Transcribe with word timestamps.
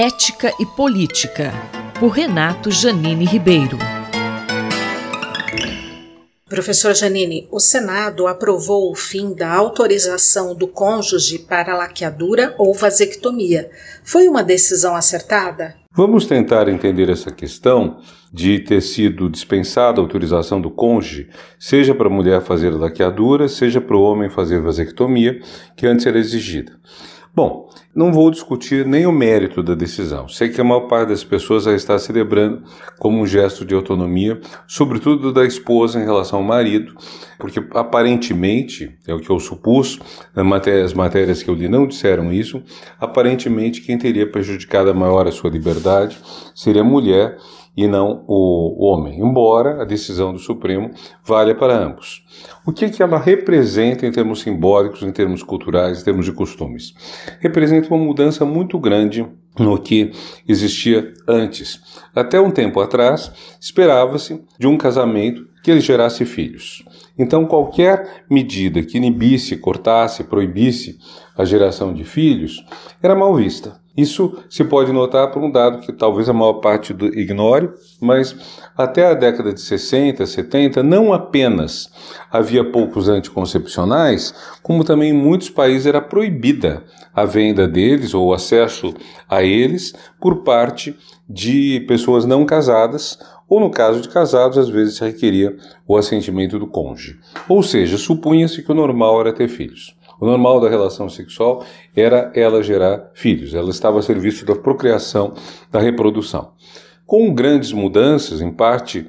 Ética 0.00 0.52
e 0.60 0.64
Política, 0.64 1.52
por 1.98 2.10
Renato 2.10 2.70
Janine 2.70 3.24
Ribeiro. 3.24 3.76
Professor 6.48 6.94
Janine, 6.94 7.48
o 7.50 7.58
Senado 7.58 8.28
aprovou 8.28 8.92
o 8.92 8.94
fim 8.94 9.34
da 9.34 9.52
autorização 9.52 10.54
do 10.54 10.68
cônjuge 10.68 11.40
para 11.40 11.76
laqueadura 11.76 12.54
ou 12.58 12.72
vasectomia. 12.72 13.72
Foi 14.04 14.28
uma 14.28 14.44
decisão 14.44 14.94
acertada? 14.94 15.74
Vamos 15.90 16.26
tentar 16.26 16.68
entender 16.68 17.10
essa 17.10 17.32
questão 17.32 17.98
de 18.32 18.60
ter 18.60 18.80
sido 18.80 19.28
dispensada 19.28 20.00
a 20.00 20.04
autorização 20.04 20.60
do 20.60 20.70
cônjuge, 20.70 21.28
seja 21.58 21.92
para 21.92 22.06
a 22.06 22.12
mulher 22.12 22.40
fazer 22.40 22.70
laqueadura, 22.70 23.48
seja 23.48 23.80
para 23.80 23.96
o 23.96 24.02
homem 24.02 24.30
fazer 24.30 24.60
vasectomia, 24.60 25.40
que 25.76 25.88
antes 25.88 26.06
era 26.06 26.20
exigida. 26.20 26.78
Bom, 27.38 27.70
não 27.94 28.12
vou 28.12 28.32
discutir 28.32 28.84
nem 28.84 29.06
o 29.06 29.12
mérito 29.12 29.62
da 29.62 29.72
decisão. 29.72 30.26
Sei 30.26 30.48
que 30.48 30.60
a 30.60 30.64
maior 30.64 30.88
parte 30.88 31.10
das 31.10 31.22
pessoas 31.22 31.62
já 31.62 31.72
está 31.72 31.96
celebrando 31.96 32.64
como 32.98 33.20
um 33.20 33.26
gesto 33.28 33.64
de 33.64 33.76
autonomia, 33.76 34.40
sobretudo 34.66 35.32
da 35.32 35.44
esposa 35.44 36.00
em 36.00 36.04
relação 36.04 36.40
ao 36.40 36.44
marido, 36.44 36.96
porque 37.38 37.64
aparentemente, 37.74 38.92
é 39.06 39.14
o 39.14 39.20
que 39.20 39.30
eu 39.30 39.38
supus, 39.38 40.00
as 40.34 40.92
matérias 40.92 41.40
que 41.40 41.48
eu 41.48 41.54
li 41.54 41.68
não 41.68 41.86
disseram 41.86 42.32
isso, 42.32 42.60
aparentemente 42.98 43.82
quem 43.82 43.96
teria 43.96 44.28
prejudicado 44.28 44.92
maior 44.92 45.28
a 45.28 45.30
sua 45.30 45.48
liberdade 45.48 46.18
seria 46.56 46.82
a 46.82 46.84
mulher 46.84 47.38
e 47.78 47.86
não 47.86 48.24
o 48.26 48.84
homem, 48.84 49.20
embora 49.20 49.80
a 49.80 49.84
decisão 49.84 50.32
do 50.32 50.40
Supremo 50.40 50.90
valha 51.24 51.54
para 51.54 51.78
ambos. 51.78 52.24
O 52.66 52.72
que, 52.72 52.90
que 52.90 53.00
ela 53.00 53.16
representa 53.16 54.04
em 54.04 54.10
termos 54.10 54.40
simbólicos, 54.40 55.04
em 55.04 55.12
termos 55.12 55.44
culturais, 55.44 56.00
em 56.00 56.04
termos 56.04 56.24
de 56.24 56.32
costumes? 56.32 56.92
Representa 57.38 57.94
uma 57.94 58.04
mudança 58.04 58.44
muito 58.44 58.80
grande 58.80 59.24
no 59.56 59.80
que 59.80 60.10
existia 60.48 61.14
antes. 61.28 61.80
Até 62.12 62.40
um 62.40 62.50
tempo 62.50 62.80
atrás, 62.80 63.30
esperava-se 63.60 64.42
de 64.58 64.66
um 64.66 64.76
casamento 64.76 65.46
que 65.62 65.70
ele 65.70 65.80
gerasse 65.80 66.24
filhos. 66.24 66.84
Então, 67.16 67.46
qualquer 67.46 68.24
medida 68.28 68.82
que 68.82 68.96
inibisse, 68.96 69.56
cortasse, 69.56 70.24
proibisse 70.24 70.98
a 71.36 71.44
geração 71.44 71.94
de 71.94 72.02
filhos 72.02 72.64
era 73.00 73.14
mal 73.14 73.36
vista. 73.36 73.80
Isso 73.98 74.38
se 74.48 74.62
pode 74.62 74.92
notar 74.92 75.32
por 75.32 75.42
um 75.42 75.50
dado 75.50 75.80
que 75.80 75.92
talvez 75.92 76.28
a 76.28 76.32
maior 76.32 76.60
parte 76.60 76.94
do 76.94 77.06
ignore, 77.06 77.68
mas 78.00 78.32
até 78.76 79.04
a 79.04 79.12
década 79.12 79.52
de 79.52 79.60
60, 79.60 80.24
70, 80.24 80.84
não 80.84 81.12
apenas 81.12 81.90
havia 82.30 82.62
poucos 82.62 83.08
anticoncepcionais, 83.08 84.32
como 84.62 84.84
também 84.84 85.10
em 85.10 85.12
muitos 85.12 85.50
países 85.50 85.84
era 85.84 86.00
proibida 86.00 86.84
a 87.12 87.24
venda 87.24 87.66
deles 87.66 88.14
ou 88.14 88.28
o 88.28 88.32
acesso 88.32 88.94
a 89.28 89.42
eles 89.42 89.92
por 90.20 90.44
parte 90.44 90.96
de 91.28 91.80
pessoas 91.88 92.24
não 92.24 92.46
casadas, 92.46 93.18
ou 93.48 93.58
no 93.58 93.68
caso 93.68 94.00
de 94.00 94.08
casados, 94.08 94.58
às 94.58 94.68
vezes 94.68 94.94
se 94.94 95.04
requeria 95.04 95.56
o 95.88 95.96
assentimento 95.96 96.56
do 96.56 96.68
cônjuge. 96.68 97.18
Ou 97.48 97.64
seja, 97.64 97.98
supunha-se 97.98 98.62
que 98.62 98.70
o 98.70 98.76
normal 98.76 99.22
era 99.22 99.32
ter 99.32 99.48
filhos. 99.48 99.97
O 100.20 100.26
normal 100.26 100.60
da 100.60 100.68
relação 100.68 101.08
sexual 101.08 101.64
era 101.94 102.32
ela 102.34 102.62
gerar 102.62 103.10
filhos, 103.14 103.54
ela 103.54 103.70
estava 103.70 103.98
a 103.98 104.02
serviço 104.02 104.44
da 104.44 104.56
procriação, 104.56 105.34
da 105.70 105.78
reprodução. 105.78 106.52
Com 107.06 107.32
grandes 107.32 107.72
mudanças, 107.72 108.40
em 108.40 108.52
parte 108.52 109.06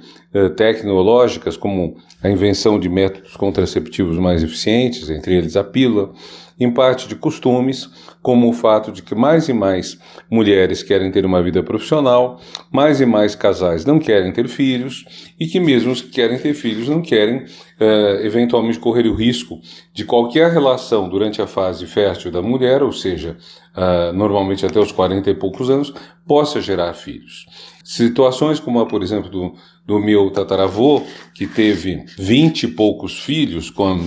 tecnológicas, 0.56 1.58
como 1.58 1.98
a 2.22 2.30
invenção 2.30 2.80
de 2.80 2.88
métodos 2.88 3.36
contraceptivos 3.36 4.18
mais 4.18 4.44
eficientes, 4.44 5.10
entre 5.10 5.36
eles 5.36 5.56
a 5.56 5.64
pílula, 5.64 6.14
em 6.60 6.70
parte 6.70 7.08
de 7.08 7.16
costumes, 7.16 7.90
como 8.22 8.50
o 8.50 8.54
fato 8.54 8.92
de 8.92 9.02
que 9.02 9.16
mais 9.16 9.48
e 9.48 9.54
mais 9.54 9.98
mulheres 10.30 10.84
querem 10.84 11.10
ter 11.10 11.26
uma 11.26 11.42
vida 11.42 11.64
profissional, 11.64 12.40
mais 12.70 13.00
e 13.00 13.06
mais 13.06 13.34
casais 13.34 13.86
não 13.86 13.98
querem 13.98 14.32
ter 14.34 14.48
filhos 14.50 15.34
e 15.40 15.48
que 15.48 15.60
mesmo 15.60 15.92
os 15.92 16.02
que 16.02 16.10
querem 16.10 16.38
ter 16.38 16.54
filhos 16.54 16.90
não 16.90 17.02
querem 17.02 17.38
uh, 17.38 18.26
eventualmente 18.26 18.78
correr 18.78 19.08
o 19.08 19.16
risco 19.16 19.62
de 19.94 20.04
qualquer 20.04 20.52
relação 20.52 21.08
durante 21.08 21.42
a 21.42 21.48
fase 21.48 21.86
fértil 21.88 22.30
da 22.30 22.42
mulher, 22.42 22.84
ou 22.84 22.92
seja, 22.92 23.38
uh, 23.76 24.12
normalmente 24.12 24.66
até 24.66 24.80
os 24.80 24.92
40 24.92 25.30
e 25.30 25.36
poucos 25.36 25.70
anos, 25.70 25.94
possa 26.28 26.60
gerar 26.60 26.94
filhos. 26.94 27.46
Situações 27.86 28.60
como 28.60 28.82
a, 28.82 28.86
por 28.86 29.02
exemplo, 29.02 29.30
do, 29.30 29.56
do 29.90 30.00
meu 30.00 30.30
tataravô, 30.30 31.02
que 31.34 31.48
teve 31.48 32.06
20 32.16 32.64
e 32.64 32.68
poucos 32.68 33.20
filhos 33.20 33.72
com 33.72 33.98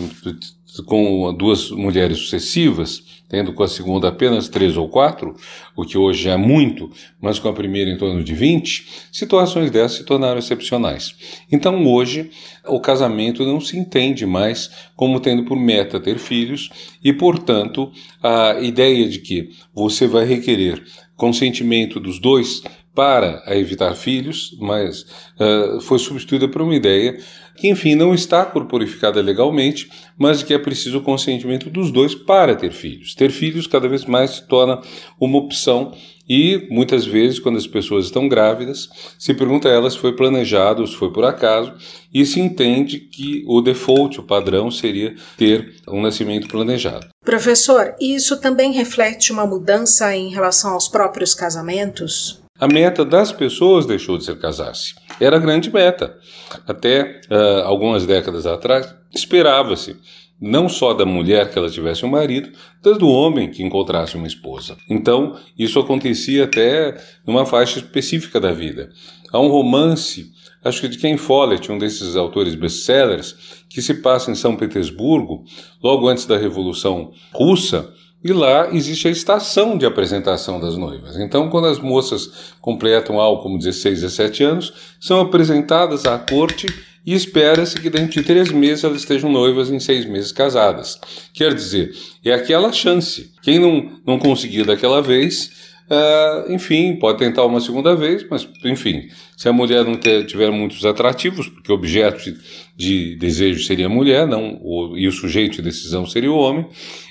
com 0.87 1.34
duas 1.34 1.70
mulheres 1.70 2.16
sucessivas, 2.16 3.22
tendo 3.28 3.53
com 3.53 3.62
a 3.62 3.69
segunda 3.69 4.09
apenas 4.09 4.48
três 4.48 4.75
ou 4.75 4.88
quatro, 4.88 5.37
o 5.76 5.84
que 5.84 5.98
hoje 5.98 6.31
é 6.31 6.37
muito, 6.38 6.91
mas 7.20 7.38
com 7.38 7.47
a 7.47 7.53
primeira 7.53 7.91
em 7.91 7.98
torno 7.98 8.25
de 8.25 8.34
20, 8.34 9.09
situações 9.12 9.70
dessas 9.70 9.98
se 9.98 10.04
tornaram 10.04 10.38
excepcionais. 10.38 11.15
Então 11.53 11.87
hoje 11.87 12.31
o 12.66 12.81
casamento 12.81 13.44
não 13.44 13.60
se 13.60 13.76
entende 13.76 14.25
mais 14.25 14.70
como 14.97 15.20
tendo 15.20 15.44
por 15.44 15.59
meta 15.59 16.00
ter 16.00 16.19
filhos 16.19 16.70
e, 17.04 17.12
portanto, 17.12 17.93
a 18.22 18.59
ideia 18.62 19.06
de 19.06 19.19
que 19.19 19.50
você 19.75 20.06
vai 20.06 20.25
requerer 20.25 20.82
consentimento 21.16 22.00
dos 22.00 22.19
dois 22.19 22.62
para 22.94 23.42
evitar 23.48 23.94
filhos, 23.94 24.56
mas 24.60 25.03
uh, 25.38 25.80
foi 25.80 25.98
substituída 25.98 26.47
por 26.48 26.62
uma 26.62 26.75
ideia 26.75 27.19
que, 27.56 27.69
enfim, 27.69 27.94
não 27.94 28.14
está 28.14 28.44
corporificada 28.44 29.20
legalmente, 29.20 29.91
mas 30.19 30.42
que 30.42 30.54
é 30.54 30.58
preciso 30.58 30.98
o 30.98 31.02
consentimento 31.02 31.70
dos 31.70 31.91
dois 31.91 32.14
para 32.14 32.54
ter 32.54 32.72
filhos. 32.72 33.14
Ter 33.14 33.31
filhos 33.31 33.66
cada 33.66 33.88
vez 33.88 34.04
mais 34.04 34.31
se 34.32 34.47
torna 34.47 34.81
uma 35.20 35.38
opção 35.38 35.92
e 36.28 36.66
muitas 36.70 37.04
vezes, 37.04 37.38
quando 37.38 37.58
as 37.58 37.66
pessoas 37.66 38.06
estão 38.06 38.28
grávidas, 38.28 38.88
se 39.19 39.34
pergunta 39.34 39.69
a 39.69 39.72
elas 39.72 39.94
se 39.94 39.98
foi 39.98 40.14
planejado 40.14 40.81
ou 40.81 40.86
se 40.86 40.97
foi 40.97 41.12
por 41.12 41.25
acaso, 41.25 41.75
e 42.14 42.25
se 42.25 42.41
entende 42.41 43.00
que 43.00 43.44
o 43.47 43.60
default, 43.60 44.20
o 44.20 44.22
padrão, 44.22 44.70
seria 44.70 45.14
ter 45.36 45.76
um 45.88 46.00
nascimento 46.00 46.48
planejado. 46.48 47.08
Professor, 47.25 47.94
isso 48.00 48.41
também 48.41 48.72
reflete 48.72 49.32
uma 49.32 49.47
mudança 49.47 50.14
em 50.16 50.31
relação 50.31 50.72
aos 50.72 50.88
próprios 50.88 51.34
casamentos? 51.34 52.41
A 52.62 52.68
meta 52.68 53.04
das 53.04 53.32
pessoas 53.32 53.86
deixou 53.86 54.16
de 54.16 54.22
ser 54.22 54.38
casar-se. 54.38 54.94
Era 55.18 55.34
a 55.34 55.40
grande 55.40 55.68
meta. 55.68 56.16
Até 56.64 57.20
uh, 57.28 57.64
algumas 57.64 58.06
décadas 58.06 58.46
atrás, 58.46 58.94
esperava-se 59.12 59.96
não 60.40 60.68
só 60.68 60.94
da 60.94 61.04
mulher 61.04 61.50
que 61.50 61.58
ela 61.58 61.68
tivesse 61.68 62.06
um 62.06 62.10
marido, 62.10 62.52
mas 62.84 62.98
do 62.98 63.08
homem 63.08 63.50
que 63.50 63.64
encontrasse 63.64 64.14
uma 64.16 64.28
esposa. 64.28 64.76
Então, 64.88 65.36
isso 65.58 65.80
acontecia 65.80 66.44
até 66.44 66.96
numa 67.26 67.44
faixa 67.44 67.80
específica 67.80 68.38
da 68.38 68.52
vida. 68.52 68.90
Há 69.32 69.40
um 69.40 69.48
romance, 69.48 70.30
acho 70.64 70.82
que 70.82 70.88
de 70.88 70.98
Ken 70.98 71.16
Follett, 71.16 71.72
um 71.72 71.78
desses 71.78 72.14
autores 72.14 72.54
best-sellers, 72.54 73.64
que 73.68 73.82
se 73.82 73.94
passa 73.94 74.30
em 74.30 74.36
São 74.36 74.54
Petersburgo, 74.54 75.42
logo 75.82 76.06
antes 76.06 76.26
da 76.26 76.38
Revolução 76.38 77.10
Russa, 77.34 77.92
e 78.24 78.32
lá 78.32 78.68
existe 78.72 79.08
a 79.08 79.10
estação 79.10 79.76
de 79.76 79.84
apresentação 79.84 80.60
das 80.60 80.76
noivas. 80.76 81.16
Então, 81.16 81.48
quando 81.50 81.66
as 81.66 81.78
moças 81.78 82.54
completam 82.60 83.20
algo 83.20 83.42
como 83.42 83.58
16, 83.58 84.00
17 84.00 84.44
anos, 84.44 84.72
são 85.00 85.20
apresentadas 85.20 86.06
à 86.06 86.18
corte 86.18 86.66
e 87.04 87.14
espera-se 87.14 87.80
que 87.80 87.90
dentro 87.90 88.20
de 88.20 88.22
três 88.22 88.52
meses 88.52 88.84
elas 88.84 88.98
estejam 88.98 89.30
noivas 89.30 89.70
em 89.70 89.80
seis 89.80 90.04
meses 90.04 90.30
casadas. 90.30 91.00
Quer 91.34 91.52
dizer, 91.52 91.92
é 92.24 92.32
aquela 92.32 92.72
chance. 92.72 93.32
Quem 93.42 93.58
não, 93.58 93.90
não 94.06 94.18
conseguir 94.18 94.64
daquela 94.64 95.02
vez, 95.02 95.71
uh, 95.91 96.53
enfim, 96.53 96.97
pode 96.97 97.19
tentar 97.19 97.44
uma 97.44 97.60
segunda 97.60 97.94
vez, 97.97 98.26
mas 98.28 98.48
enfim, 98.65 99.09
se 99.37 99.48
a 99.48 99.53
mulher 99.53 99.84
não 99.84 99.97
ter, 99.97 100.26
tiver 100.26 100.50
muitos 100.50 100.84
atrativos, 100.84 101.48
porque 101.48 101.72
o 101.72 101.75
objeto 101.75 102.22
de, 102.22 102.37
de 102.76 103.16
desejo 103.16 103.65
seria 103.65 103.87
a 103.87 103.88
mulher, 103.88 104.26
não, 104.26 104.59
o, 104.62 104.97
e 104.97 105.09
o 105.09 105.12
sujeito 105.12 105.56
de 105.56 105.62
decisão 105.62 106.06
seria 106.06 106.31
o 106.31 106.37
homem, 106.37 106.66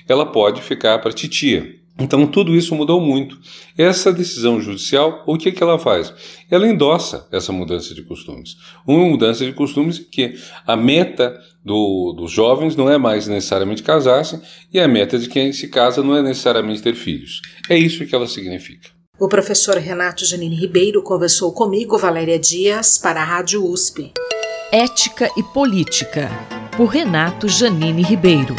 ela 0.08 0.26
pode 0.26 0.62
ficar 0.62 1.00
para 1.00 1.12
titia. 1.12 1.81
Então 2.01 2.25
tudo 2.25 2.56
isso 2.56 2.75
mudou 2.75 3.00
muito. 3.00 3.38
Essa 3.78 4.12
decisão 4.12 4.59
judicial, 4.59 5.23
o 5.28 5.37
que, 5.37 5.52
que 5.52 5.61
ela 5.61 5.78
faz? 5.78 6.14
Ela 6.49 6.67
endossa 6.67 7.28
essa 7.31 7.52
mudança 7.52 7.93
de 7.93 8.02
costumes. 8.03 8.58
Uma 8.85 9.05
mudança 9.05 9.46
de 9.46 9.53
costumes 9.53 9.99
que 9.99 10.34
a 10.66 10.76
meta 10.76 11.40
do, 11.64 12.14
dos 12.14 12.31
jovens 12.31 12.76
não 12.76 12.90
é 12.90 12.97
mais 12.97 13.28
necessariamente 13.28 13.84
casar-se 13.84 14.41
e 14.73 14.79
a 14.79 14.87
meta 14.87 15.20
de 15.20 15.29
quem 15.29 15.53
se 15.53 15.67
casa 15.67 16.03
não 16.03 16.16
é 16.16 16.22
necessariamente 16.22 16.81
ter 16.81 16.96
filhos. 16.96 17.41
É 17.70 17.78
isso 17.78 18.05
que 18.05 18.16
ela 18.16 18.28
significa. 18.28 18.90
O 19.20 19.28
professor 19.28 19.78
Renato 19.78 20.26
Janine 20.26 20.55
Ribeiro 20.55 21.03
conversou 21.03 21.53
comigo, 21.53 21.97
Valéria 21.97 22.40
Dias, 22.40 22.97
para 22.97 23.22
a 23.22 23.23
Rádio 23.23 23.64
USP. 23.64 24.11
Ética 24.72 25.29
e 25.37 25.43
Política, 25.43 26.28
por 26.76 26.87
Renato 26.87 27.47
Janine 27.47 28.02
Ribeiro. 28.02 28.55